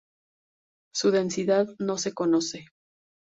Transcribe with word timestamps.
Su 0.95 1.11
densidad 1.11 1.75
no 1.77 1.99
se 1.99 2.11
conoce. 2.11 2.65